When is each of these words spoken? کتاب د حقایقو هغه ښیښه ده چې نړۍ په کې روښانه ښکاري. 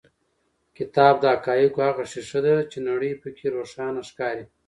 کتاب 0.77 1.13
د 1.21 1.25
حقایقو 1.33 1.79
هغه 1.87 2.03
ښیښه 2.11 2.39
ده 2.45 2.55
چې 2.71 2.77
نړۍ 2.89 3.13
په 3.21 3.29
کې 3.37 3.45
روښانه 3.55 4.01
ښکاري. 4.09 4.45